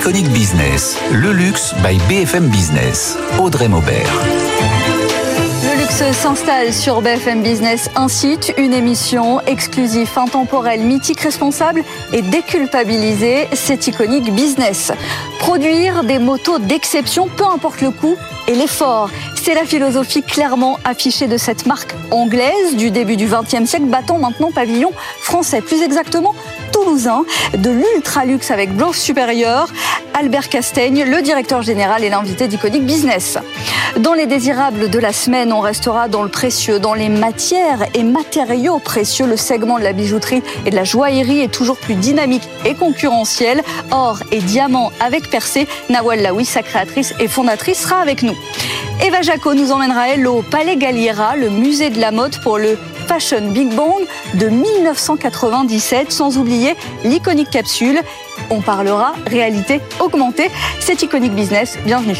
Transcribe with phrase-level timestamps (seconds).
[0.00, 3.18] Iconic Business, le luxe by BFM Business.
[3.38, 4.10] Audrey Maubert.
[6.12, 13.46] S'installe sur BFM Business, un site, une émission exclusive, intemporelle, mythique, responsable et déculpabilisée.
[13.52, 14.90] C'est Iconic Business.
[15.38, 18.16] Produire des motos d'exception, peu importe le coût
[18.48, 19.10] et l'effort.
[19.34, 24.18] C'est la philosophie clairement affichée de cette marque anglaise du début du XXe siècle, battant
[24.18, 25.60] maintenant pavillon français.
[25.60, 26.34] Plus exactement,
[26.80, 27.24] toulousain
[27.56, 29.68] de l'ultra luxe avec bloc supérieur.
[30.14, 33.38] Albert Castaigne, le directeur général et l'invité d'Iconic Business.
[33.98, 38.02] Dans les désirables de la semaine, on restera dans le précieux, dans les matières et
[38.02, 39.26] matériaux précieux.
[39.26, 43.62] Le segment de la bijouterie et de la joaillerie est toujours plus dynamique et concurrentiel.
[43.90, 48.36] Or et diamant avec percé, Nawal Laoui, sa créatrice et fondatrice, sera avec nous.
[49.02, 52.76] Eva Jaco nous emmènera elle au Palais Galliera, le musée de la mode pour le
[53.10, 58.00] Fashion Big Bang de 1997, sans oublier l'iconique capsule.
[58.50, 60.48] On parlera réalité augmentée.
[60.78, 61.76] C'est Iconic Business.
[61.84, 62.14] Bienvenue.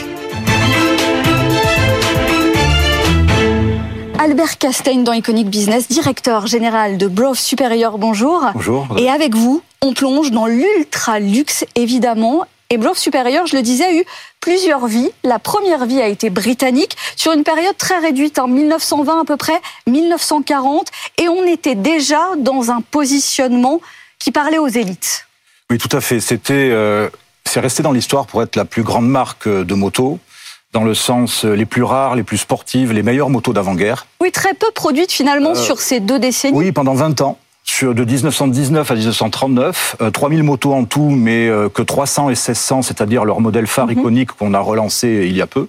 [4.18, 8.44] Albert Castaigne dans Iconic Business, directeur général de Brove Supérieur, bonjour.
[8.54, 8.88] Bonjour.
[8.98, 12.44] Et avec vous, on plonge dans l'ultra luxe, évidemment.
[12.68, 14.04] Et Brove Supérieur, je le disais, a eu
[14.40, 15.10] plusieurs vies.
[15.22, 19.36] La première vie a été britannique sur une période très réduite, en 1920 à peu
[19.36, 20.88] près, 1940.
[21.18, 23.80] Et on était déjà dans un positionnement
[24.18, 25.26] qui parlait aux élites.
[25.70, 26.20] Oui, tout à fait.
[26.20, 27.08] C'était, euh,
[27.44, 30.18] c'est resté dans l'histoire pour être la plus grande marque de moto
[30.72, 34.06] dans le sens euh, les plus rares, les plus sportives, les meilleures motos d'avant-guerre.
[34.20, 36.56] Oui, très peu produites finalement Euh, sur ces deux décennies.
[36.56, 37.38] Oui, pendant 20 ans.
[37.72, 42.32] Sur, de 1919 à 1939, euh, 3000 motos en tout, mais euh, que 300 et
[42.32, 43.92] 1600, c'est-à-dire leur modèle phare Mhm.
[43.98, 45.68] iconique qu'on a relancé il y a peu.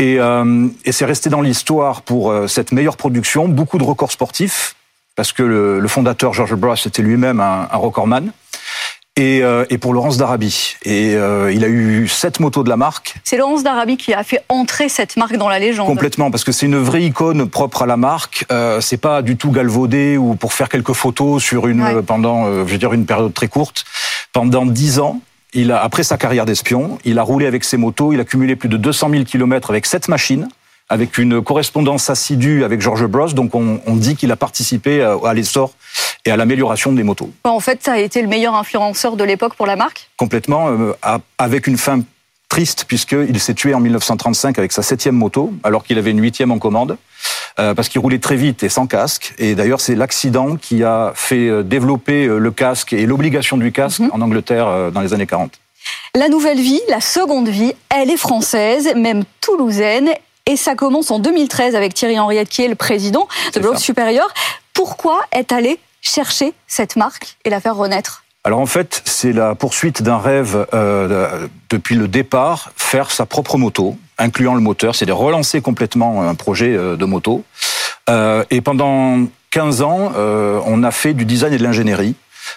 [0.00, 4.10] Et, euh, et c'est resté dans l'histoire pour euh, cette meilleure production, beaucoup de records
[4.10, 4.74] sportifs,
[5.14, 8.32] parce que le, le fondateur George Brass était lui-même un, un recordman.
[9.16, 10.76] Et, euh, et pour Laurence d'Arabie.
[10.84, 14.24] Et euh, il a eu sept motos de la marque, C'est Laurence d'Arabie qui a
[14.24, 15.86] fait entrer cette marque dans la légende.
[15.86, 18.46] Complètement, parce que c'est une vraie icône propre à la marque.
[18.50, 21.94] Euh, c'est pas du tout galvaudé ou pour faire quelques photos sur une Ouais.
[21.96, 23.84] euh, pendant, euh, je veux dire, une période très courte.
[24.32, 25.20] Pendant dix ans,
[25.52, 28.14] il a, après sa carrière d'espion, il a roulé avec ses motos.
[28.14, 30.48] Il a cumulé plus de 200 000 kilomètres avec cette machine,
[30.88, 33.28] avec une correspondance assidue avec George Bros.
[33.34, 35.74] Donc on, on dit qu'il a participé à, à l'essor
[36.24, 37.30] et à l'amélioration des motos.
[37.44, 40.08] En fait, ça a été le meilleur influenceur de l'époque pour la marque?
[40.16, 40.92] Complètement, euh,
[41.38, 42.00] avec une fin
[42.48, 46.50] triste puisqu'il s'est tué en 1935 avec sa septième moto, alors qu'il avait une huitième
[46.52, 46.98] en commande,
[47.58, 49.34] euh, parce qu'il roulait très vite et sans casque.
[49.38, 54.00] Et d'ailleurs, c'est l'accident qui a fait euh, développer le casque et l'obligation du casque
[54.00, 54.10] Mhm.
[54.12, 55.52] en Angleterre euh, dans les années 40.
[56.14, 60.10] La nouvelle vie, la seconde vie, elle est française, même toulousaine.
[60.44, 63.78] Et ça commence en 2013 avec Thierry Henriette, qui est le président de Bloc.
[63.78, 64.28] Supérieur.
[64.74, 69.54] Pourquoi est allé chercher cette marque et la faire renaître Alors en fait, c'est la
[69.54, 74.94] poursuite d'un rêve euh, de- depuis le départ, faire sa propre moto, incluant le moteur,
[74.94, 77.44] c'est de relancer complètement un projet euh, de moto.
[78.10, 82.14] Euh, et pendant 15 ans, euh, on a fait du design et de l'ingénierie.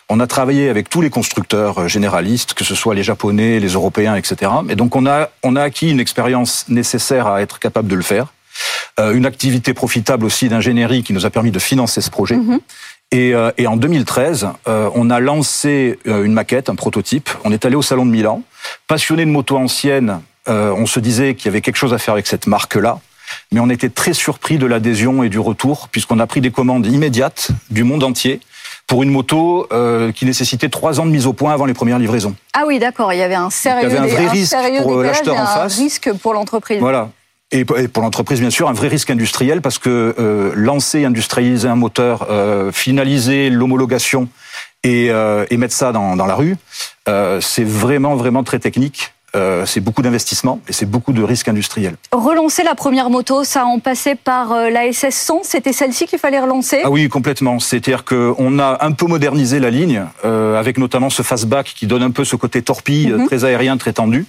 [0.09, 3.73] On a travaillé avec tous les constructeurs euh, généralistes, que ce soit les Japonais, les
[3.73, 4.51] Européens, etc.
[4.69, 8.01] Et donc on a, on a acquis une expérience nécessaire à être capable de le
[8.01, 8.33] faire.
[8.99, 12.37] Euh, une activité profitable aussi d'ingénierie qui nous a permis de financer ce projet.
[13.11, 17.29] Et, euh, et en 2013, euh, on a lancé une maquette, un prototype.
[17.43, 18.41] On est allé au salon de Milan.
[18.87, 22.13] Passionné de motos anciennes, euh, on se disait qu'il y avait quelque chose à faire
[22.13, 22.99] avec cette marque-là.
[23.51, 26.85] Mais on était très surpris de l'adhésion et du retour, puisqu'on a pris des commandes
[26.85, 28.39] immédiates du monde entier
[28.87, 31.97] pour une moto euh, qui nécessitait trois ans de mise au point avant les premières
[31.97, 32.35] livraisons.
[32.53, 35.01] Ah oui, d'accord, il y avait un sérieux, il y avait un vrai risque pour,
[35.01, 35.77] l'acheteur et en un face.
[35.77, 36.79] risque pour l'entreprise.
[36.79, 37.09] Voilà.
[37.51, 41.75] Et pour l'entreprise, bien sûr, un vrai risque industriel parce que euh, lancer, industrialiser un
[41.75, 44.27] moteur, euh, finaliser l'homologation
[44.83, 46.57] et, euh, et mettre ça dans, dans la rue,
[47.41, 49.14] c'est vraiment, vraiment très technique.
[49.35, 51.95] Euh, c'est beaucoup d'investissement et c'est beaucoup de risques industriels.
[52.13, 56.39] Relancer la première moto, ça en passait par euh, la SS100, c'était celle-ci qu'il fallait
[56.39, 56.79] relancer?
[56.85, 57.59] Ah oui, complètement.
[57.59, 62.03] C'est-à-dire qu'on a un peu modernisé la ligne, euh, avec notamment ce fastback qui donne
[62.03, 63.27] un peu ce côté torpille, Mhm.
[63.27, 64.25] très aérien, très tendu.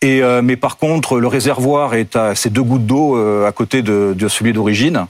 [0.00, 4.14] Et mais par contre, le réservoir est à ces deux gouttes d'eau à côté de,
[4.16, 5.06] de celui d'origine.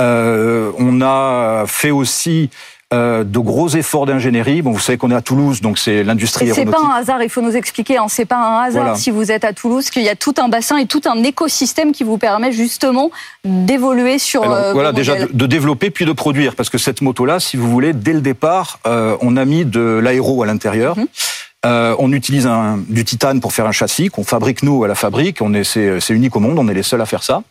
[0.00, 2.50] On a fait aussi
[2.92, 4.62] euh, de gros efforts d'ingénierie.
[4.62, 6.86] Bon, vous savez qu'on est à Toulouse, donc c'est l'industrie Et c'est aéronautique.
[6.86, 8.98] pas un hasard, il faut nous expliquer, hein, c'est pas un hasard Voilà.
[8.98, 11.92] si vous êtes à Toulouse, qu'il y a tout un bassin et tout un écosystème
[11.92, 13.10] qui vous permet justement
[13.44, 17.40] d'évoluer sur Alors, euh, voilà, déjà de, développer puis de produire, parce que cette moto-là,
[17.40, 20.98] si vous voulez, dès le départ, euh, on a mis de l'aéro à l'intérieur.
[20.98, 21.06] Mhm.
[21.64, 24.96] Euh, on utilise un, du titane pour faire un châssis qu'on fabrique nous à la
[24.96, 25.40] fabrique.
[25.40, 27.44] On est c'est c'est unique au monde, on est les seuls à faire ça.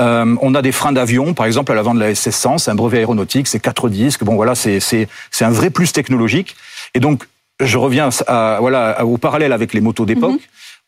[0.00, 2.74] Euh, on a des freins d'avion, par exemple à l'avant de la SS100, c'est un
[2.74, 4.24] brevet aéronautique, c'est quatre disques.
[4.24, 6.56] Bon voilà, c'est c'est c'est un vrai plus technologique.
[6.94, 7.28] Et donc
[7.60, 10.32] je reviens à, voilà, au parallèle avec les motos d'époque.
[10.32, 10.38] Mhm.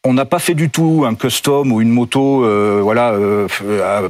[0.04, 3.48] On n'a pas fait du tout un custom ou une moto, euh, voilà, euh,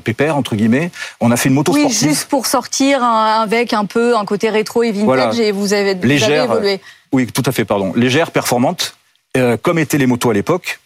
[0.02, 0.90] pépère entre guillemets.
[1.20, 2.08] On a fait une moto oui, sportive.
[2.08, 5.40] juste pour sortir avec un peu un côté rétro et vintage.
[5.40, 6.80] Et vous avez, Légère, évolué.
[7.12, 7.94] Oui, tout à fait, pardon.
[7.96, 8.94] Légère, performante,
[9.38, 10.80] euh, comme étaient les motos à l'époque.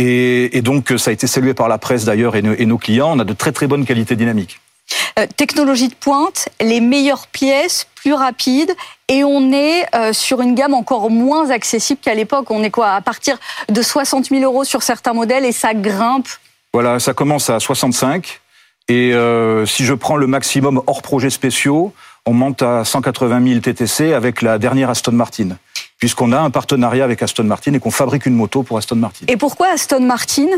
[0.00, 3.12] Et, et, donc, ça a été salué par la presse d'ailleurs et, et, nos clients.
[3.14, 4.58] On a de très très bonnes qualités dynamiques.
[5.18, 8.74] Euh, technologie de pointe, les meilleures pièces, plus rapides,
[9.08, 12.50] et on est euh, sur une gamme encore moins accessible qu'à l'époque.
[12.50, 13.36] On est quoi À partir
[13.68, 16.28] de 60 000 euros sur certains modèles et ça grimpe
[16.72, 18.40] Voilà, ça commence à 65.
[18.88, 21.92] Et euh, si je prends le maximum hors projets spéciaux,
[22.24, 25.58] on monte à 180 000 TTC avec la dernière Aston Martin
[26.00, 29.26] puisqu'on a un partenariat avec Aston Martin et qu'on fabrique une moto pour Aston Martin.
[29.28, 30.48] Et pourquoi Aston Martin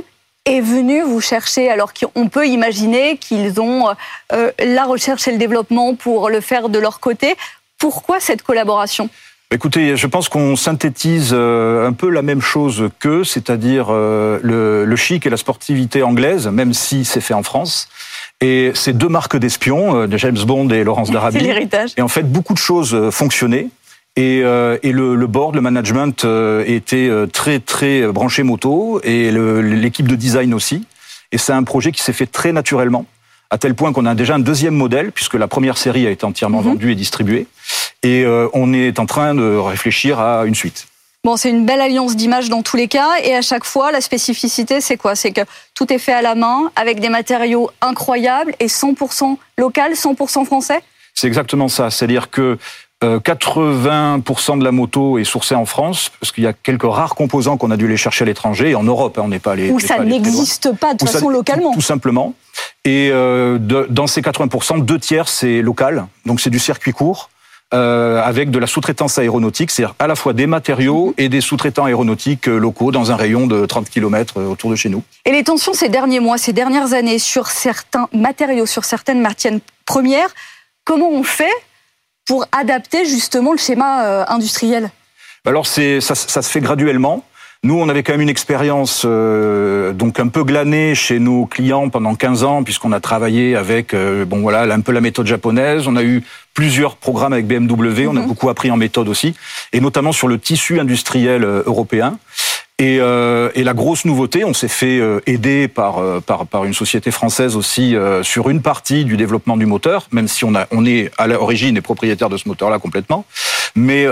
[0.47, 3.89] est venu vous chercher alors qu'on peut imaginer qu'ils ont
[4.33, 7.35] euh, la recherche et le développement pour le faire de leur côté?
[7.79, 9.11] Pourquoi cette collaboration?
[9.51, 14.87] Écoutez, je pense qu'on synthétise euh, un peu la même chose qu'eux, c'est-à-dire euh, le,
[14.87, 17.89] le, chic et la sportivité anglaise, même si c'est fait en France.
[18.41, 21.39] Et ces deux marques d'espions, de James Bond et Laurence d'Arabie.
[21.39, 21.91] c'est l'héritage.
[21.99, 23.69] Et en fait, beaucoup de choses fonctionnaient.
[24.17, 29.01] Et, euh, et le, le, board, le management euh, était euh, très très branché moto
[29.05, 30.85] et l'équipe de design aussi.
[31.33, 33.07] Et c'est un projet qui s'est fait très naturellement,
[33.49, 36.27] à tel point qu'on a déjà un deuxième modèle puisque la première série a été
[36.27, 36.69] entièrement mhm.
[36.69, 37.47] vendue et distribuée.
[38.03, 40.89] Et on est en train de réfléchir à une suite.
[41.25, 44.01] Bon, c'est une belle alliance d'images dans tous les cas, et à chaque fois, la
[44.01, 45.15] spécificité, c'est quoi?
[45.15, 45.43] C'est que
[45.73, 50.81] tout est fait à la main, avec des matériaux incroyables et 100% local, 100% français?
[51.15, 51.91] C'est exactement ça.
[51.91, 52.59] C'est-à-dire que
[53.03, 57.15] 80% euh, de la moto est sourcée en France, parce qu'il y a quelques rares
[57.15, 59.71] composants qu'on a dû les chercher à l'étranger, en Europe, hein, on n'est pas allé.
[59.71, 61.73] Où ça n'existe pas de toute façon localement.
[61.73, 62.35] Tout, simplement.
[62.85, 67.29] Et euh, de, dans ces 80%, deux tiers c'est local, donc c'est du circuit court.
[67.75, 71.87] Euh, avec de la sous-traitance aéronautique, c'est-à-dire à la fois des matériaux et des sous-traitants
[71.87, 75.03] aéronautiques locaux dans un rayon de 30 km autour de chez nous.
[75.25, 79.55] Et les tensions ces derniers mois, ces dernières années sur certains matériaux, sur certaines matières
[79.87, 80.29] premières,
[80.85, 81.49] comment on fait
[82.27, 84.91] pour adapter justement le schéma euh, industriel
[85.45, 87.25] Alors c'est ça, ça, se fait graduellement.
[87.65, 91.89] Nous, on avait quand même une expérience euh, donc un peu glanée chez nos clients
[91.91, 95.87] pendant 15 ans, puisqu'on a travaillé avec euh, bon voilà un peu la méthode japonaise.
[95.87, 96.25] On a eu
[96.55, 98.09] plusieurs programmes avec BMW.
[98.09, 98.27] On a mhm.
[98.27, 99.35] beaucoup appris en méthode aussi,
[99.73, 102.19] et notamment sur le tissu industriel européen.
[102.83, 106.65] Et, euh, et, la grosse nouveauté, on s'est fait euh, aider par, euh, par, par,
[106.65, 110.67] une société française aussi sur une partie du développement du moteur, même si on, a,
[110.73, 113.25] on est à l'origine et propriétaire de ce moteur-là complètement,
[113.77, 114.09] mais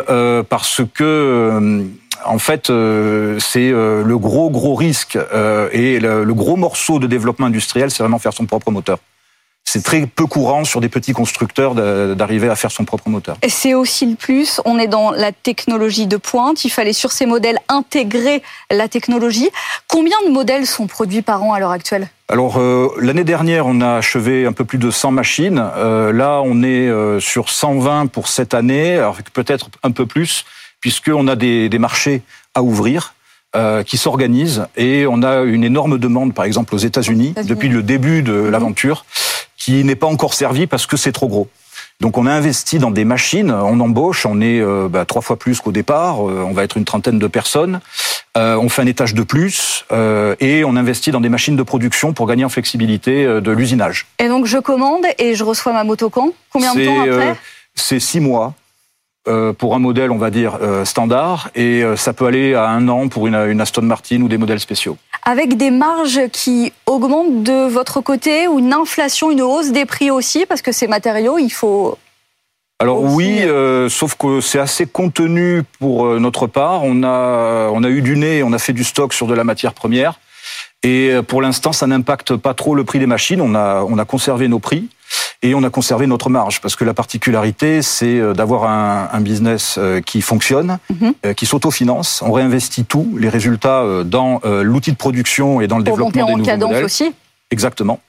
[0.49, 1.82] parce que
[2.25, 5.19] en fait, c'est le gros gros risque
[5.72, 8.99] et le, gros morceau de développement industriel, c'est vraiment faire son propre moteur
[9.70, 13.36] c'est très peu courant sur des petits constructeurs d'arriver à faire son propre moteur.
[13.42, 17.12] Et c'est aussi le plus, on est dans la technologie de pointe, il fallait sur
[17.12, 19.48] ces modèles intégrer la technologie.
[19.86, 22.08] Combien de modèles sont produits par an à l'heure actuelle?
[22.28, 25.64] Alors euh, l'année dernière, on a achevé un peu plus de 100 machines.
[25.76, 30.44] Euh, là, on est euh, sur 120 pour cette année, avec peut-être un peu plus,
[30.80, 32.22] puisqu'on a des, des marchés
[32.54, 33.14] à ouvrir.
[33.84, 38.22] qui s'organisent et on a une énorme demande, par exemple aux États-Unis, depuis le début
[38.22, 38.50] de mhm.
[38.50, 39.04] l'aventure
[39.60, 41.48] qui n'est pas encore servi parce que c'est trop gros.
[42.00, 45.38] Donc on a investi dans des machines, on embauche, on est euh, bah, trois fois
[45.38, 47.81] plus qu'au départ, euh, on va être une trentaine de personnes,
[48.38, 49.84] euh, on fait un étage de plus
[50.40, 54.06] et on investit dans des machines de production pour gagner en flexibilité de l'usinage.
[54.19, 56.32] Et donc je commande et je reçois ma moto quand?
[56.50, 57.36] Combien de temps après?
[57.74, 58.55] C'est six mois.
[59.58, 63.26] Pour un modèle, on va dire, standard, et ça peut aller à un an pour
[63.26, 64.96] une, une, Aston Martin ou des modèles spéciaux.
[65.24, 70.10] Avec des marges qui augmentent de votre côté, ou une inflation, une hausse des prix
[70.10, 71.98] aussi, parce que ces matériaux, il faut...
[72.79, 73.43] Alors oui,
[73.91, 76.82] sauf que c'est assez contenu pour notre part.
[76.82, 79.44] On a, on a eu du nez, on a fait du stock sur de la
[79.44, 80.19] matière première.
[80.82, 83.43] Et pour l'instant, ça n'impacte pas trop le prix des machines.
[83.43, 84.89] On a, on a conservé nos prix
[85.43, 89.20] et on a conservé notre marge parce que la particularité, c'est euh, d'avoir un, un,
[89.20, 91.14] business euh, qui fonctionne, mhm.
[91.24, 92.22] euh, qui s'autofinance.
[92.22, 96.32] On réinvestit tout, les résultats dans l'outil de production et dans le Pour développement des
[96.32, 96.84] nouveaux cadence modèles.
[96.84, 97.12] aussi.
[97.50, 98.00] Exactement.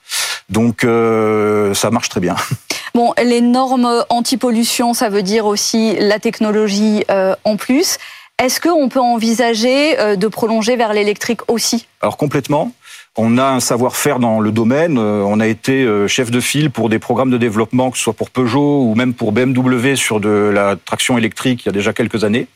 [0.49, 2.35] Donc euh, ça marche très bien.
[2.93, 7.97] Bon, les normes anti-pollution, ça veut dire aussi la technologie euh, en plus.
[8.37, 11.87] Est-ce qu'on peut envisager de prolonger vers l'électrique aussi?
[12.01, 12.73] Alors complètement.
[13.17, 14.97] On a un savoir-faire dans le domaine.
[14.97, 18.03] Euh, on a été euh, chef de file pour des programmes de développement, que ce
[18.03, 21.73] soit pour Peugeot ou même pour BMW sur de la traction électrique il y a
[21.73, 22.47] déjà quelques années.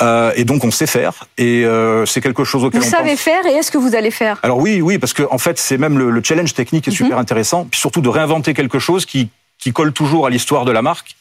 [0.00, 1.64] Euh, et donc on sait faire et
[2.06, 4.40] c'est quelque chose auquel vous on savez faire et est-ce que vous allez faire?
[4.42, 6.96] Alors oui, oui, parce que en fait c'est même le, challenge technique est mhm.
[6.96, 10.72] super intéressant, puis surtout de réinventer quelque chose qui qui colle toujours à l'histoire de
[10.72, 11.14] la marque.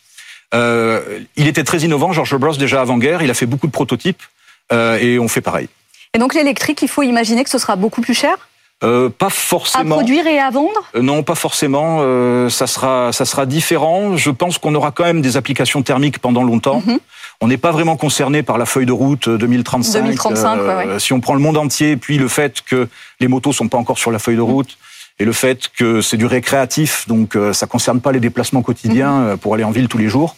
[0.54, 4.24] il était très innovant, George Bros déjà avant-guerre, il a fait beaucoup de prototypes
[4.72, 5.68] et on fait pareil.
[6.13, 8.36] Et donc l'électrique, il faut imaginer que ce sera beaucoup plus cher?
[8.84, 9.96] Euh, pas forcément.
[9.96, 10.90] À produire et à vendre?
[10.96, 12.00] Euh, Non, pas forcément.
[12.02, 14.18] Euh, ça sera, ça sera différent.
[14.18, 16.82] Je pense qu'on aura quand même des applications thermiques pendant longtemps.
[16.86, 17.00] Mhm.
[17.42, 20.02] On n'est pas vraiment concerné par la feuille de route 2035.
[20.04, 22.88] 2035, ouais, Si on prend le monde entier, puis le fait que
[23.20, 24.78] les motos sont pas encore sur la feuille de route.
[25.20, 29.38] Et le fait que c'est du récréatif, donc ça concerne pas les déplacements quotidiens mhm.
[29.38, 30.36] pour aller en ville tous les jours.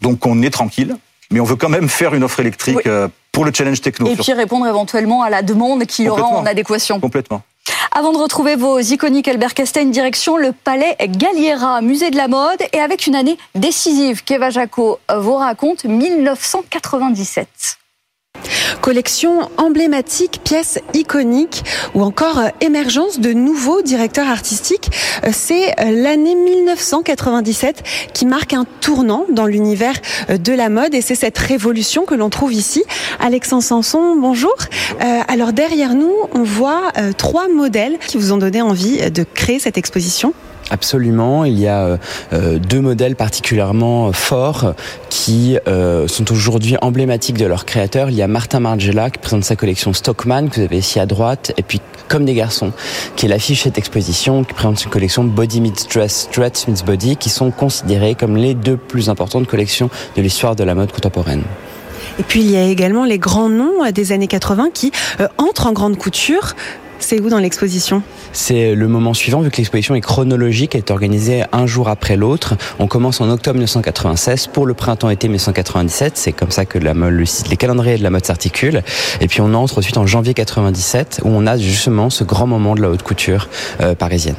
[0.00, 0.96] donc on est tranquille,
[1.32, 2.88] mais on veut quand même faire une offre électrique
[3.32, 4.06] pour le challenge techno.
[4.06, 7.00] Et puis répondre éventuellement à la demande qui y aura en adéquation.
[7.00, 7.42] Complètement.
[7.92, 12.60] Avant de retrouver vos iconiques Albert Castagne, direction le palais Galliera, musée de la mode,
[12.72, 17.78] et avec une année décisive qu'Eva Jaco vous raconte, 1997.
[18.82, 21.62] Collection emblématique, pièces iconiques
[21.94, 24.90] ou encore euh, émergence de nouveaux directeurs artistiques.
[25.24, 29.94] Euh, c'est euh, l'année 1997 qui marque un tournant dans l'univers
[30.28, 32.82] de la mode et c'est cette révolution que l'on trouve ici.
[33.20, 34.54] Alexandre Sanson, bonjour.
[35.28, 39.78] alors derrière nous, on voit trois modèles qui vous ont donné envie de créer cette
[39.78, 40.34] exposition.
[40.70, 41.96] Absolument, il y a euh,
[42.32, 44.74] euh, deux modèles particulièrement forts
[45.10, 48.10] qui euh, sont aujourd'hui emblématiques de leur créateur.
[48.10, 51.06] Il y a Martin Margiela qui présente sa collection Stockman que vous avez ici à
[51.06, 52.72] droite, et puis Comme des garçons,
[53.16, 57.16] qui est l'affiche cette exposition, qui présente une collection Body Meets Dress, Dress Meets Body,
[57.16, 61.42] qui sont considérées comme les deux plus importantes collections de l'histoire de la mode contemporaine.
[62.18, 64.92] Et puis il y a également les grands noms des années 80 qui
[65.38, 66.54] entrent en grande couture.
[67.02, 68.02] C'est où dans l'exposition?
[68.32, 72.16] C'est le moment suivant, vu que l'exposition est chronologique, elle est organisée un jour après
[72.16, 72.54] l'autre.
[72.78, 76.16] On commence en octobre 1996 pour le printemps-été 1997.
[76.16, 78.82] C'est comme ça que la, les calendriers de la mode s'articulent.
[79.20, 82.76] Et puis on entre ensuite en janvier 97 où on a justement ce grand moment
[82.76, 83.48] de la haute couture
[83.80, 84.36] euh, parisienne.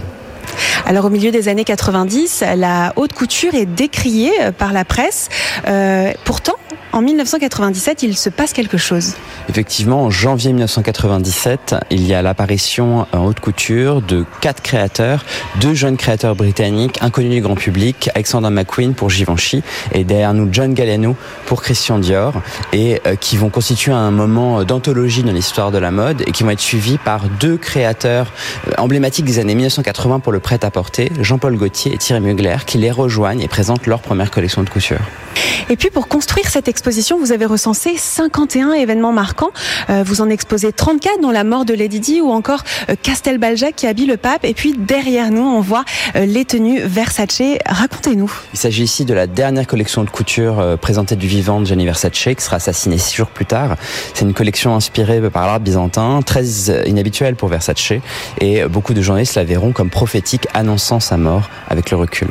[0.85, 5.29] Alors au milieu des années 90, la haute couture est décriée euh, par la presse.
[5.67, 6.55] Euh, pourtant,
[6.93, 9.15] en 1997, il se passe quelque chose.
[9.49, 15.25] Effectivement, en janvier 1997, il y a l'apparition en haute couture de quatre créateurs,
[15.59, 20.47] deux jeunes créateurs britanniques inconnus du grand public, Alexander McQueen pour Givenchy et derrière nous
[20.51, 21.15] John Galliano
[21.47, 22.35] pour Christian Dior
[22.73, 26.43] et euh, qui vont constituer un moment d'anthologie dans l'histoire de la mode et qui
[26.43, 28.31] vont être suivis par deux créateurs
[28.67, 32.91] euh, emblématiques des années 1980 pour le prêt-à-porter, Jean-Paul Gaultier et Thierry Mugler qui les
[32.91, 35.01] rejoignent et présentent leur première collection de couture.
[35.69, 36.82] Et puis pour construire cette exposition,
[37.19, 39.51] vous avez recensé 51 événements marquants.
[39.89, 43.75] Euh, vous en exposez 34 dont la mort de Lady Di ou encore euh, Castelbaljac
[43.75, 44.43] qui habille le pape.
[44.43, 45.85] Et puis derrière nous, on voit
[46.15, 47.41] euh, les tenues Versace.
[47.65, 48.31] Racontez-nous.
[48.53, 52.11] Il s'agit ici de la dernière collection de couture présentée du vivant de Gianni Versace
[52.11, 53.75] qui sera assassiné six jours plus tard.
[54.13, 56.45] C'est une collection inspirée par l'art byzantin, très
[56.85, 57.93] inhabituelle pour Versace
[58.39, 62.27] et beaucoup de journalistes la verront comme prophétique annonçant sa mort avec le recul.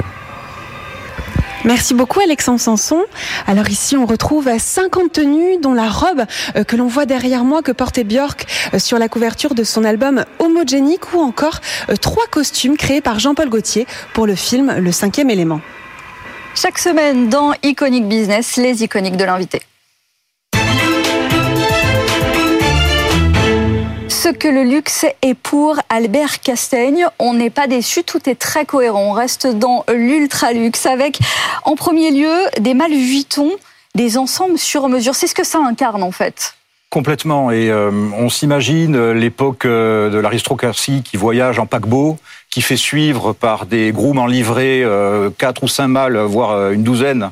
[1.64, 3.02] Merci beaucoup Alexandre Sanson.
[3.46, 6.24] Alors ici on retrouve 50 tenues dont la robe
[6.56, 9.84] euh, que l'on voit derrière moi que portait Björk euh, sur la couverture de son
[9.84, 14.90] album Homogénique ou encore euh, trois costumes créés par Jean-Paul Gaultier pour le film Le
[14.90, 15.60] cinquième élément.
[16.56, 19.62] Chaque semaine dans Iconic Business, les iconiques de l'invité.
[24.22, 27.06] Ce que le luxe est pour Albert Castaigne.
[27.18, 29.02] On n'est pas déçu, tout est très cohérent.
[29.02, 31.18] On reste dans l'ultra luxe avec,
[31.64, 33.50] en premier lieu, des mal Vuitton,
[33.96, 35.16] des ensembles sur mesure.
[35.16, 36.54] C'est ce que ça incarne en fait.
[36.88, 37.50] Complètement.
[37.50, 42.16] Et euh, on s'imagine l'époque euh, de l'aristocratie qui voyage en paquebot,
[42.52, 44.84] qui fait suivre par des grooms en livrée,
[45.38, 47.30] quatre ou cinq mâles, voire une douzaine,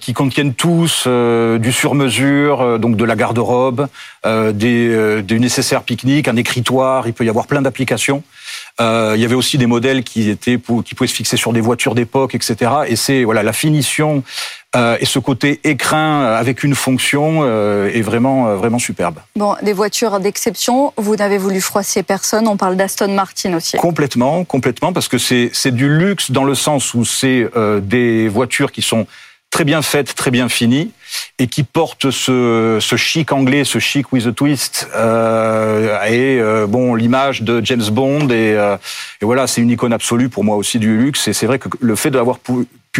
[0.00, 3.88] qui contiennent tous du sur-mesure, donc de la garde-robe,
[4.26, 7.06] des, des nécessaires pique-niques, un écritoire.
[7.06, 8.22] Il peut y avoir plein d'applications.
[8.78, 11.94] il y avait aussi des modèles qui étaient qui pouvaient se fixer sur des voitures
[11.94, 12.70] d'époque, etc.
[12.86, 14.22] Et c'est voilà la finition euh,
[14.74, 19.18] et ce côté écrin euh, avec une fonction euh, est vraiment, vraiment superbe.
[19.34, 23.76] Bon, des voitures d'exception, vous n'avez voulu froisser personne, on parle d'Aston Martin aussi.
[23.78, 27.48] Complètement, complètement, parce que c'est du luxe dans le sens où c'est
[27.82, 29.06] des voitures qui sont
[29.50, 30.90] très bien faites, très bien finies,
[31.38, 36.94] et qui portent ce, ce chic anglais, ce chic with a twist, euh, et bon
[36.94, 40.98] l'image de James Bond, et, et voilà, c'est une icône absolue pour moi aussi du
[40.98, 42.52] luxe, et c'est vrai que le fait d'avoir pu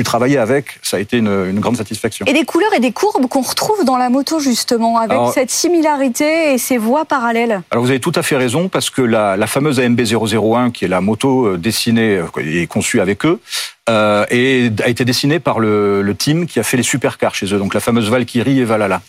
[0.05, 2.27] travailler avec, ça a été une, grande satisfaction.
[2.27, 6.53] Et des couleurs et des courbes qu'on retrouve dans la moto justement, avec cette similarité
[6.53, 7.63] et ces voies parallèles.
[7.71, 10.89] Alors vous avez tout à fait raison, parce que la, fameuse AMB 001, qui est
[10.89, 13.41] la moto euh, dessinée euh, et conçue avec eux,
[13.89, 17.47] euh, et a été dessinée par le, le, team qui a fait les supercars chez
[17.55, 19.01] eux, donc la fameuse Valkyrie et Valhalla.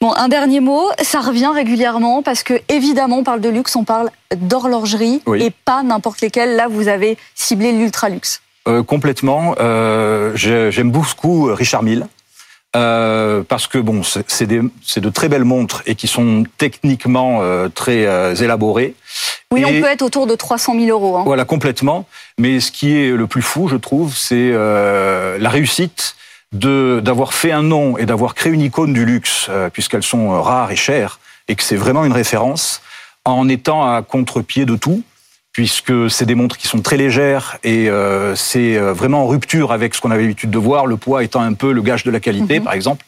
[0.00, 3.84] Bon, un dernier mot, ça revient régulièrement parce que évidemment on parle de luxe, on
[3.84, 6.56] parle d'horlogerie et pas n'importe lesquelles.
[6.56, 8.40] Là, vous avez ciblé l'ultra luxe.
[8.64, 9.54] Complètement.
[10.34, 12.06] J'aime beaucoup Richard Mille.
[12.76, 18.06] Euh, parce que bon, c'est de très belles montres et qui sont techniquement euh, très
[18.06, 18.94] euh, élaborées.
[19.50, 21.16] Oui, on peut être autour de 300 000 euros.
[21.16, 21.24] Hein.
[21.24, 22.06] Voilà, complètement.
[22.38, 26.14] Mais ce qui est le plus fou, je trouve, c'est la réussite
[26.52, 30.76] d'avoir fait un nom et d'avoir créé une icône du luxe, puisqu'elles sont rares et
[30.76, 32.80] chères, et que c'est vraiment une référence,
[33.24, 35.02] en étant à contre-pied de tout
[35.60, 39.72] puisque c'est des montres qui sont très légères et euh, c'est euh, vraiment en rupture
[39.72, 42.10] avec ce qu'on avait l'habitude de voir, le poids étant un peu le gage de
[42.10, 42.64] la qualité, mhm.
[42.64, 43.04] par exemple,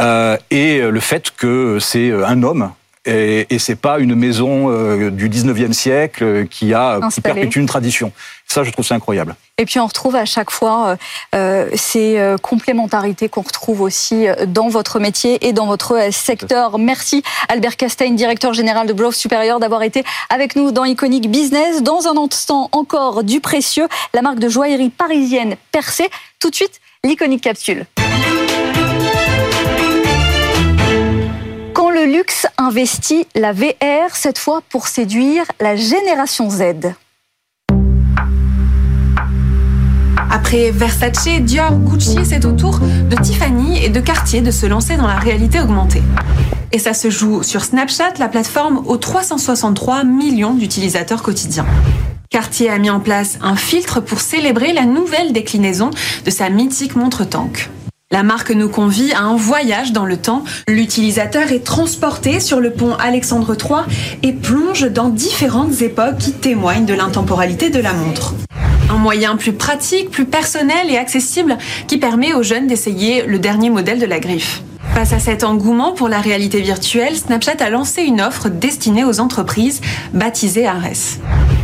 [0.00, 2.72] euh, et le fait que c'est un homme
[3.06, 7.66] et, et c'est pas une maison euh, du 19e siècle qui a qui perpétue une
[7.66, 8.12] tradition.
[8.46, 9.34] Ça, je trouve ça incroyable.
[9.58, 10.96] Et puis on retrouve à chaque fois euh,
[11.34, 16.78] euh ces euh, complémentarités qu'on retrouve aussi dans votre métier et dans votre secteur.
[16.78, 21.82] Merci Albert Castain, directeur général de Growth Supérieur, d'avoir été avec nous dans Iconic Business.
[21.82, 26.08] Dans un instant encore du précieux, la marque de joaillerie parisienne Percé.
[26.38, 27.86] Tout de suite, l'Iconic Capsule.
[32.06, 36.94] Le luxe investit la VR, cette fois pour séduire la génération Z.
[40.30, 44.96] Après Versace, Dior, Gucci, c'est au tour de Tiffany et de Cartier de se lancer
[44.96, 46.02] dans la réalité augmentée.
[46.70, 51.66] Et ça se joue sur Snapchat, la plateforme aux 363 millions d'utilisateurs quotidiens.
[52.30, 55.90] Cartier a mis en place un filtre pour célébrer la nouvelle déclinaison
[56.24, 57.68] de sa mythique montre tank.
[58.12, 60.44] La marque nous convie à un voyage dans le temps.
[60.68, 63.80] L'utilisateur est transporté sur le pont Alexandre III
[64.22, 68.34] et plonge dans différentes époques qui témoignent de l'intemporalité de la montre.
[68.90, 71.58] Un moyen plus pratique, plus personnel et accessible
[71.88, 74.62] qui permet aux jeunes d'essayer le dernier modèle de la griffe.
[74.94, 79.18] Face à cet engouement pour la réalité virtuelle, Snapchat a lancé une offre destinée aux
[79.18, 79.80] entreprises
[80.14, 81.18] baptisée Ares.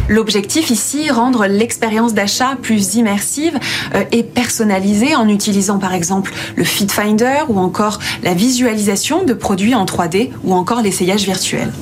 [0.09, 3.59] L'objectif ici, rendre l'expérience d'achat plus immersive
[3.95, 9.33] euh, et personnalisée en utilisant par exemple le Fit Finder ou encore la visualisation de
[9.33, 11.73] produits en 3D ou encore l'essayage virtuel.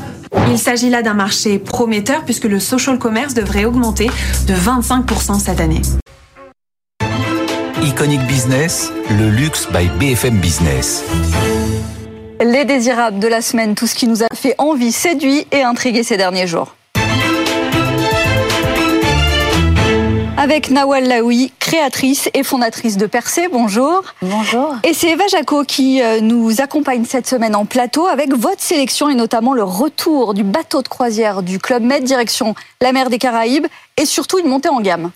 [0.51, 4.11] Il s'agit là d'un marché prometteur puisque le social commerce devrait augmenter
[4.47, 5.83] de 25% cette année.
[7.83, 11.05] Iconic Business, le luxe by BFM Business.
[12.41, 16.03] Les désirables de la semaine, tout ce qui nous a fait envie, séduit et intrigué
[16.03, 16.75] ces derniers jours.
[20.41, 23.49] Avec Nawal Laoui, créatrice et fondatrice de Percé.
[23.53, 24.03] Bonjour.
[24.23, 24.75] Bonjour.
[24.85, 29.11] Et c'est Eva Jaco qui euh, nous accompagne cette semaine en plateau avec votre sélection
[29.11, 33.19] et notamment le retour du bateau de croisière du Club Med direction la mer des
[33.19, 33.67] Caraïbes
[33.99, 35.11] et surtout une montée en gamme.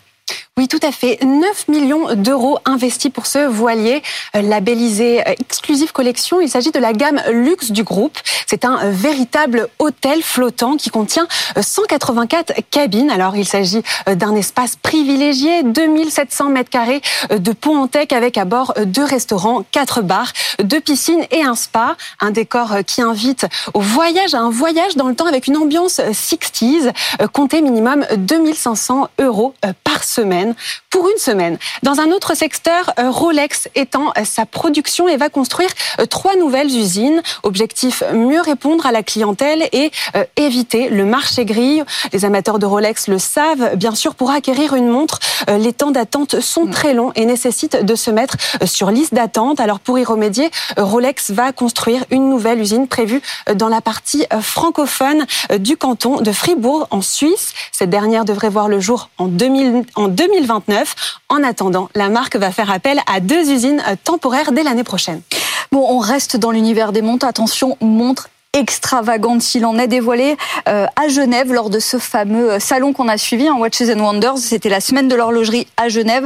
[0.57, 1.19] Oui, tout à fait.
[1.21, 4.01] 9 millions d'euros investis pour ce voilier
[4.37, 6.39] euh, labellisé euh, Exclusive Collection.
[6.39, 8.17] Il s'agit de la gamme luxe du groupe.
[8.47, 11.27] C'est un euh, véritable hôtel flottant qui contient
[11.59, 13.09] 184 cabines.
[13.09, 18.45] Alors, il s'agit d'un espace privilégié, 2700 mètres carrés de pont en tech avec à
[18.45, 20.31] bord deux restaurants, quatre bars,
[20.63, 21.97] deux piscines et un spa.
[22.21, 26.93] Un décor qui invite au voyage, un voyage dans le temps avec une ambiance 60s.
[27.33, 30.44] Comptez minimum 2500 euros par semaine
[30.89, 31.57] pour une semaine.
[31.83, 36.35] Dans un autre secteur, euh, Rolex étend euh, sa production et va construire euh, trois
[36.35, 37.21] nouvelles usines.
[37.43, 39.91] Objectif, mieux répondre à la clientèle et
[40.35, 41.81] éviter le marché gris.
[42.13, 43.75] Les amateurs de Rolex le savent.
[43.75, 47.95] Bien sûr, pour acquérir une montre, les temps d'attente sont très longs et nécessitent de
[47.95, 49.59] se mettre sur liste d'attente.
[49.59, 53.21] Alors pour y remédier, Rolex va construire une nouvelle usine prévue
[53.53, 55.25] dans la partie francophone
[55.59, 57.53] du canton de Fribourg en Suisse.
[57.71, 60.95] Cette dernière devrait voir le jour en, 2000, en 2000 2029.
[61.29, 65.21] En attendant, la marque va faire appel à deux usines temporaires dès l'année prochaine.
[65.71, 67.25] Bon, on reste dans l'univers des montres.
[67.25, 70.37] Attention, montre extravagante s'il en est dévoilé
[70.69, 73.99] euh, à Genève lors de ce fameux euh, salon qu'on a suivi, en Watches and
[73.99, 74.37] Wonders.
[74.37, 76.25] C'était la semaine de l'horlogerie à Genève.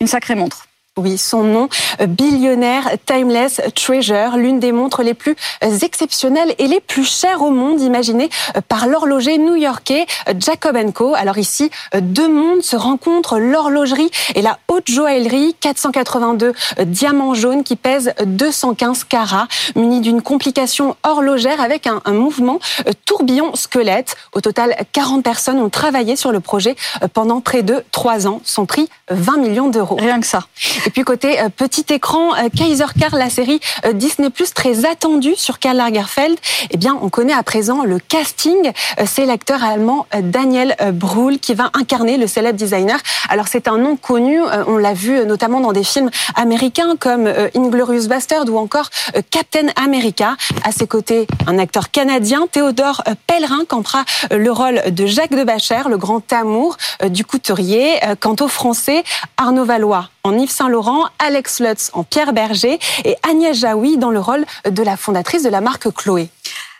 [0.00, 0.67] Une sacrée montre.
[0.98, 1.68] Oui, son nom,
[2.00, 7.42] euh, Billionaire Timeless Treasure, l'une des montres les plus euh, exceptionnelles et les plus chères
[7.42, 10.06] au monde, imaginées euh, par l'horloger new-yorkais
[10.40, 11.14] Jacob Co.
[11.14, 16.52] Alors ici, deux mondes se rencontrent, l'horlogerie et la haute joaillerie, 482
[16.84, 22.58] diamants jaunes qui pèsent 215 carats, munis d'une complication horlogère avec un, un mouvement
[23.06, 24.16] tourbillon squelette.
[24.32, 26.74] Au total, 40 personnes ont travaillé sur le projet
[27.12, 28.40] pendant près de trois ans.
[28.44, 29.96] Son prix, 20 millions d'euros.
[29.96, 30.40] Rien que ça.
[30.88, 33.60] Et puis côté petit écran, Kaiser Car, la série
[33.92, 36.38] Disney Plus très attendue sur Karl Lagerfeld,
[36.70, 38.72] eh bien on connaît à présent le casting.
[39.04, 42.98] C'est l'acteur allemand Daniel Brühl qui va incarner le célèbre designer.
[43.28, 48.08] Alors c'est un nom connu, on l'a vu notamment dans des films américains comme Inglorious
[48.08, 48.88] Bastard ou encore
[49.30, 50.36] Captain America.
[50.64, 55.82] À ses côtés, un acteur canadien, Théodore Pellerin, campera le rôle de Jacques de Bacher,
[55.90, 56.78] le grand amour
[57.10, 58.00] du couturier.
[58.20, 59.04] Quant au français,
[59.36, 60.77] Arnaud Valois en Yves Saint-Laurent,
[61.18, 65.48] Alex Lutz en Pierre Berger et Agnès Jaoui dans le rôle de la fondatrice de
[65.48, 66.28] la marque Chloé.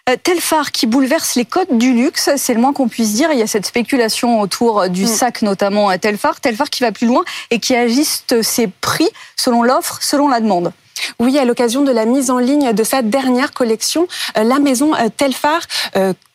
[0.08, 3.30] Euh, Telfar qui bouleverse les codes du luxe, c'est le moins qu'on puisse dire.
[3.32, 5.08] Il y a cette spéculation autour du mm.
[5.08, 6.40] sac, notamment Telfar.
[6.40, 10.72] Telfar qui va plus loin et qui ajuste ses prix selon l'offre, selon la demande.
[11.18, 14.06] Oui, à l'occasion de la mise en ligne de sa dernière collection,
[14.36, 15.60] euh, la maison euh, Telfar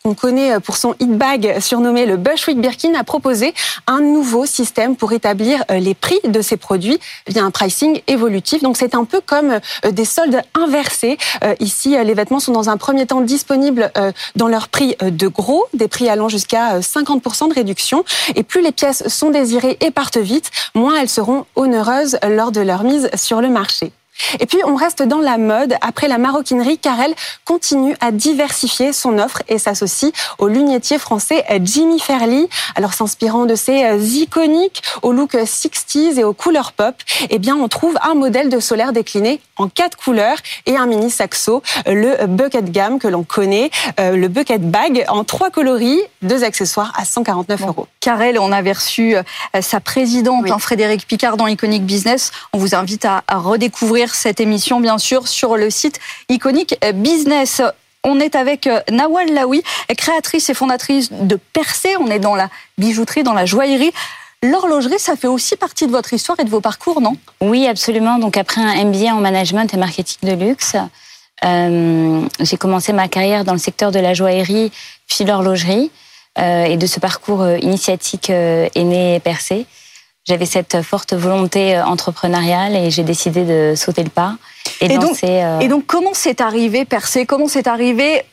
[0.03, 3.53] qu'on connaît pour son hit bag surnommé le Bushwick Birkin, a proposé
[3.87, 8.61] un nouveau système pour établir euh, les prix de ses produits via un pricing évolutif.
[8.61, 11.17] Donc c'est un peu comme euh, des soldes inversés.
[11.43, 13.91] Euh, ici, les vêtements sont dans un premier temps disponibles
[14.35, 18.03] dans leur prix de gros, des prix allant jusqu'à 50% de réduction.
[18.35, 22.61] Et plus les pièces sont désirées et partent vite, moins elles seront onéreuses lors de
[22.61, 23.91] leur mise sur le marché.
[24.39, 25.75] Et puis, on reste dans la mode.
[25.81, 27.13] Après la maroquinerie, Carrel
[27.45, 32.47] continue à diversifier son offre et s'associe au lunetier français Jimmy Fairley.
[32.75, 36.95] Alors, s'inspirant de ses euh, iconiques au look 60s et aux couleurs pop,
[37.29, 41.09] eh bien, on trouve un modèle de solaire décliné en quatre couleurs et un mini
[41.09, 46.43] saxo, le bucket gamme que l'on connaît, euh, le bucket bag en trois coloris, deux
[46.43, 47.87] accessoires à 149 euros.
[47.99, 49.23] Carrel, on avait reçu euh,
[49.61, 52.31] sa présidente, hein, Frédéric Picard, dans Iconic Business.
[52.51, 57.61] On vous invite à redécouvrir cette émission, bien sûr, sur le site Iconique Business.
[58.05, 59.63] On est avec euh, Nawal Laoui,
[59.97, 61.95] créatrice et fondatrice de Percé.
[61.97, 63.91] On est dans la bijouterie, dans la joaillerie.
[64.41, 67.15] L'horlogerie, ça fait aussi partie de votre histoire et de vos parcours, non?
[67.39, 68.19] Oui, absolument.
[68.19, 70.75] Donc après un MBA en management et marketing de luxe,
[71.45, 74.71] euh, j'ai commencé ma carrière dans le secteur de la joaillerie
[75.07, 75.89] puis l'horlogerie.
[76.39, 79.65] Euh, et de ce parcours initiatique est né Percé.
[80.25, 84.35] J'avais cette forte volonté euh, entrepreneuriale et j'ai décidé de sauter le pas
[84.79, 87.25] et, donc, euh, et donc, comment c'est arrivé, Percé?
[87.25, 88.23] Comment c'est arrivé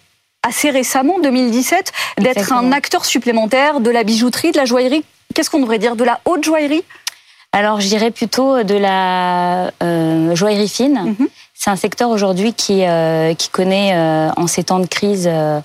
[0.47, 5.05] assez récemment, 2017, d'être un acteur supplémentaire de la bijouterie, de la joaillerie?
[5.35, 5.97] Qu'est-ce qu'on devrait dire?
[5.97, 6.85] De la haute joaillerie?
[7.53, 11.17] Alors, je dirais plutôt de la euh, joaillerie fine.
[11.19, 11.29] Mhm.
[11.55, 12.85] C'est un secteur aujourd'hui qui,
[13.37, 13.95] qui connaît,
[14.37, 15.61] en ces temps de crise, euh,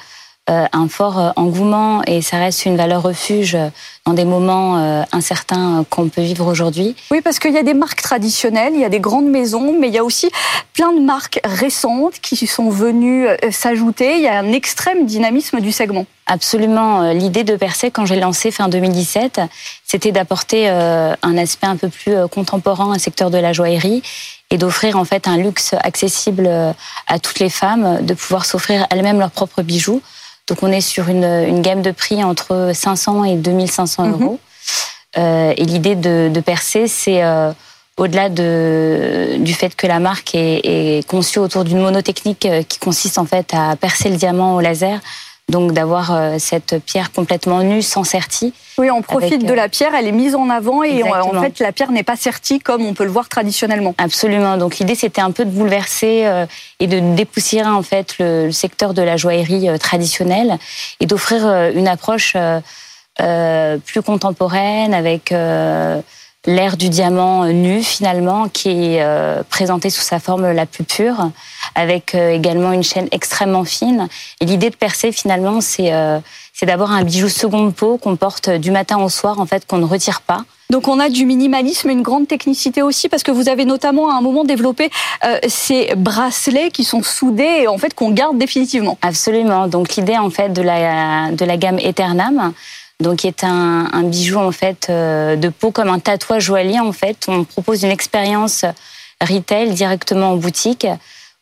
[0.47, 3.57] un fort euh, engouement et ça reste une valeur refuge
[4.05, 6.95] dans des moments euh, incertains qu'on peut vivre aujourd'hui.
[7.09, 9.87] Oui, parce qu'il y a des marques traditionnelles, il y a des grandes maisons, mais
[9.87, 10.29] il y a aussi
[10.73, 14.17] plein de marques récentes qui sont venues s'ajouter.
[14.17, 16.05] Il y a un extrême dynamisme du segment.
[16.27, 17.11] Absolument.
[17.11, 19.41] L'idée de Percé, quand j'ai lancé fin 2017,
[19.85, 24.03] c'était d'apporter un aspect un peu plus contemporain au secteur de la joaillerie
[24.51, 26.49] et d'offrir en fait un luxe accessible
[27.07, 30.01] à toutes les femmes, de pouvoir s'offrir elles-mêmes leurs propres bijoux
[30.47, 34.13] donc on est sur une, une gamme de prix entre 500 et 2500 mhm.
[34.13, 34.39] euros.
[35.17, 37.51] Euh, et l'idée de, de, percer, c'est euh,
[37.97, 42.79] au-delà de, du fait que la marque est, est conçue autour d'une monotechnique euh, qui
[42.79, 44.99] consiste en fait à percer le diamant au laser,
[45.49, 48.53] donc d'avoir euh, cette pierre complètement nue, sans sertie.
[48.77, 51.71] Oui, on profite de la pierre, elle est mise en avant et en fait la
[51.71, 53.93] pierre n'est pas sertie comme on peut le voir traditionnellement.
[53.97, 54.57] Absolument.
[54.57, 56.45] Donc l'idée c'était un peu de bouleverser euh,
[56.79, 60.57] et de dépoussiérer en fait le, secteur de la joaillerie euh, traditionnelle
[60.99, 62.35] et d'offrir une approche
[63.17, 65.33] plus contemporaine avec
[66.45, 71.31] l'ère du diamant nu finalement qui est euh, présenté sous sa forme la plus pure
[71.73, 74.07] avec euh, également une chaîne extrêmement fine
[74.41, 76.19] et l'idée de percer finalement c'est euh,
[76.53, 79.77] c'est d'avoir un bijou seconde peau qu'on porte du matin au soir en fait qu'on
[79.77, 83.49] ne retire pas donc on a du minimalisme, une grande technicité aussi, parce que vous
[83.49, 84.89] avez notamment à un moment développé
[85.47, 88.97] ces bracelets qui sont soudés et en fait qu'on garde définitivement.
[89.03, 89.67] Absolument.
[89.67, 92.51] Donc l'idée en fait de la de la gamme Eternam,
[92.99, 96.79] donc qui est un, un, bijou en fait euh, de peau comme un tatouage joaillier
[96.79, 97.25] en fait.
[97.27, 98.65] On propose une expérience
[99.21, 100.87] retail directement en boutique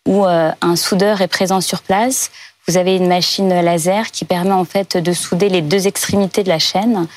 [0.08, 2.32] où euh, un soudeur est présent sur place.
[2.68, 6.50] Vous avez une machine laser qui permet en fait de souder les deux extrémités de
[6.50, 7.08] la chaîne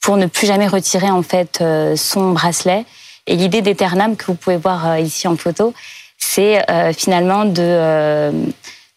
[0.00, 2.84] pour ne plus jamais retirer en fait euh, son bracelet.
[3.26, 5.74] Et l'idée d'Eternam que vous pouvez voir ici en photo,
[6.18, 6.64] c'est
[6.96, 8.32] finalement de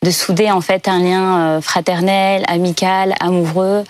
[0.02, 3.84] de souder en fait un lien fraternel, amical, amoureux,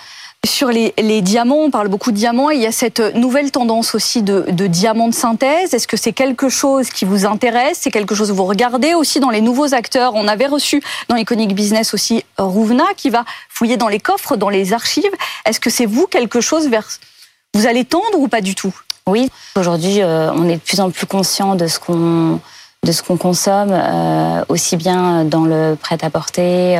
[0.46, 2.50] sur les, diamants, on parle beaucoup de diamants.
[2.50, 5.74] Il y a cette nouvelle tendance aussi de, diamants de synthèse.
[5.74, 7.80] Est-ce que c'est quelque chose qui vous intéresse?
[7.82, 10.14] C'est quelque chose que vous regardez aussi dans les nouveaux acteurs?
[10.16, 14.50] On avait reçu dans Iconic Business aussi Rouvna qui va fouiller dans les coffres, dans
[14.50, 15.04] les archives.
[15.46, 16.88] Est-ce que c'est vous quelque chose vers
[17.54, 18.74] vous allez tendre ou pas du tout?
[19.08, 22.40] Oui, aujourd'hui, on est de plus en plus conscient de ce qu'on
[22.84, 23.74] de ce qu'on consomme,
[24.48, 26.78] aussi bien dans le prêt-à-porter,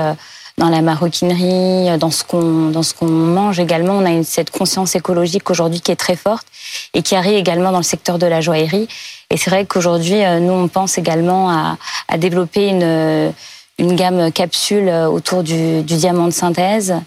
[0.58, 3.94] dans la maroquinerie, dans ce qu'on dans ce qu'on mange également.
[3.94, 6.48] On a une, cette conscience écologique aujourd'hui qui est très forte
[6.94, 8.88] et qui arrive également dans le secteur de la joaillerie.
[9.30, 13.34] Et c'est vrai qu'aujourd'hui, euh, nous, on pense également à, à développer une,
[13.80, 17.00] une gamme capsule autour du, du diamant de synthèse euh,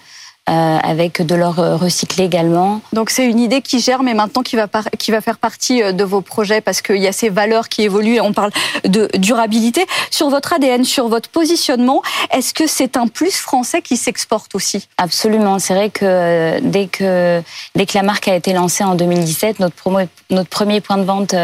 [0.49, 2.81] avec de l'or euh, recyclé également.
[2.93, 4.67] Donc c'est une idée qui germe et maintenant qui va,
[4.99, 7.83] qui va faire partie euh, de vos projets parce qu'il y a ces valeurs qui
[7.83, 8.51] évoluent et on parle
[8.85, 9.85] de durabilité.
[10.11, 14.89] Sur votre ADN, sur votre positionnement, est-ce que c'est un plus français qui s'exporte aussi?
[14.97, 15.59] Absolument.
[15.59, 17.43] C'est vrai que dès, que
[17.75, 21.05] dès que la marque a été lancée en 2017, notre, promo, notre premier point de
[21.05, 21.35] vente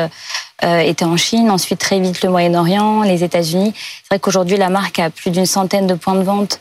[0.63, 3.75] était en Chine, ensuite très vite le Moyen-Orient, les États-Unis.
[3.75, 6.59] C'est vrai qu'aujourd'hui la marque a plus d'une centaine de points de vente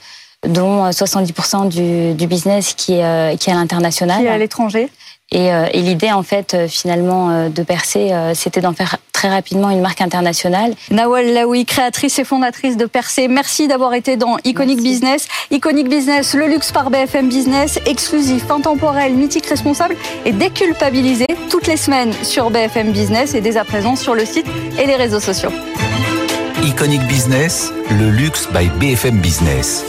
[0.48, 4.20] dont 70% du, du, business qui est, euh, qui est à l'international.
[4.20, 4.90] Qui est à l'étranger.
[5.32, 9.70] Et, euh, et l'idée, en fait, euh, finalement, de Percé, c'était d'en faire très rapidement
[9.70, 10.74] une marque internationale.
[10.92, 15.28] Nawal Laoui, créatrice et fondatrice de Percé, merci d'avoir été dans Iconic Business.
[15.50, 21.78] Iconic Business, le luxe par BFM Business, exclusif, intemporel, mythique, responsable et déculpabilisé toutes les
[21.78, 24.46] semaines sur BFM Business et dès à présent sur le site
[24.78, 25.52] et les réseaux sociaux.
[26.64, 29.84] Iconic Business, le luxe by BFM Business.